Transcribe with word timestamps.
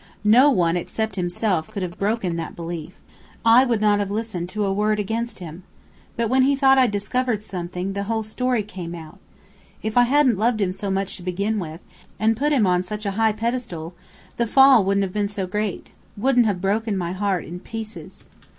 No 0.25 0.49
one 0.49 0.77
except 0.77 1.15
himself 1.15 1.69
could 1.69 1.83
have 1.83 1.99
broken 1.99 2.35
that 2.35 2.55
belief. 2.55 2.93
I 3.45 3.65
would 3.65 3.81
not 3.81 3.99
have 3.99 4.09
listened 4.09 4.49
to 4.49 4.65
a 4.65 4.73
word 4.73 4.99
against 4.99 5.37
him. 5.37 5.61
But 6.17 6.27
when 6.27 6.41
he 6.41 6.55
thought 6.55 6.79
I'd 6.79 6.89
discovered 6.89 7.43
something, 7.43 7.93
the 7.93 8.05
whole 8.05 8.23
story 8.23 8.63
came 8.63 8.95
out. 8.95 9.19
If 9.83 9.99
I 9.99 10.05
hadn't 10.05 10.39
loved 10.39 10.59
him 10.59 10.73
so 10.73 10.89
much 10.89 11.17
to 11.17 11.21
begin 11.21 11.59
with, 11.59 11.81
and 12.19 12.35
put 12.35 12.51
him 12.51 12.65
on 12.65 12.81
such 12.81 13.05
a 13.05 13.11
high 13.11 13.33
pedestal, 13.33 13.93
the 14.37 14.47
fall 14.47 14.83
wouldn't 14.83 15.03
have 15.03 15.13
been 15.13 15.29
so 15.29 15.45
great 15.45 15.91
wouldn't 16.17 16.47
have 16.47 16.61
broken 16.61 16.97
my 16.97 17.11
heart 17.11 17.45
in 17.45 17.59
pieces." 17.59 18.23